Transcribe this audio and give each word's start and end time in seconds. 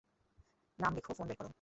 নাম 0.79 0.91
লিখো, 0.95 1.11
ফোন 1.13 1.27
বের 1.27 1.37
করো। 1.37 1.49